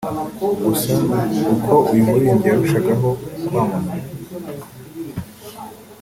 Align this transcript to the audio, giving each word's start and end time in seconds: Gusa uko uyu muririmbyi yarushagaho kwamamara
Gusa 0.65 0.93
uko 1.53 1.73
uyu 1.91 2.01
muririmbyi 2.07 2.47
yarushagaho 2.49 3.09
kwamamara 3.45 4.09